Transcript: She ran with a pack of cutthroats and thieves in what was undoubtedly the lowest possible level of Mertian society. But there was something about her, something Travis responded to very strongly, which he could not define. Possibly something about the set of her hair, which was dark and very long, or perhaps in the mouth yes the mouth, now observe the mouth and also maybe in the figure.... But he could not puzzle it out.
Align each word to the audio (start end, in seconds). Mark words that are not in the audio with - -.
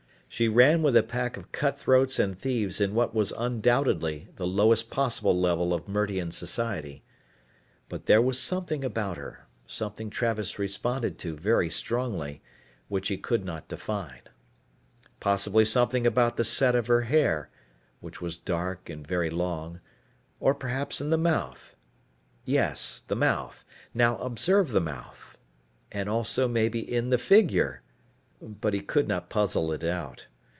She 0.33 0.47
ran 0.47 0.81
with 0.81 0.95
a 0.95 1.03
pack 1.03 1.35
of 1.35 1.51
cutthroats 1.51 2.17
and 2.17 2.39
thieves 2.39 2.79
in 2.79 2.95
what 2.95 3.13
was 3.13 3.33
undoubtedly 3.37 4.29
the 4.37 4.47
lowest 4.47 4.89
possible 4.89 5.37
level 5.37 5.73
of 5.73 5.89
Mertian 5.89 6.31
society. 6.31 7.03
But 7.89 8.05
there 8.05 8.21
was 8.21 8.39
something 8.39 8.81
about 8.85 9.17
her, 9.17 9.45
something 9.67 10.09
Travis 10.09 10.57
responded 10.57 11.19
to 11.19 11.35
very 11.35 11.69
strongly, 11.69 12.41
which 12.87 13.09
he 13.09 13.17
could 13.17 13.43
not 13.43 13.67
define. 13.67 14.21
Possibly 15.19 15.65
something 15.65 16.07
about 16.07 16.37
the 16.37 16.45
set 16.45 16.75
of 16.75 16.87
her 16.87 17.01
hair, 17.01 17.49
which 17.99 18.21
was 18.21 18.37
dark 18.37 18.89
and 18.89 19.05
very 19.05 19.29
long, 19.29 19.81
or 20.39 20.55
perhaps 20.55 21.01
in 21.01 21.09
the 21.09 21.17
mouth 21.17 21.75
yes 22.45 23.01
the 23.01 23.17
mouth, 23.17 23.65
now 23.93 24.17
observe 24.19 24.71
the 24.71 24.79
mouth 24.79 25.37
and 25.91 26.07
also 26.07 26.47
maybe 26.47 26.79
in 26.79 27.09
the 27.09 27.17
figure.... 27.19 27.81
But 28.43 28.73
he 28.73 28.79
could 28.79 29.07
not 29.07 29.29
puzzle 29.29 29.71
it 29.71 29.83
out. 29.83 30.25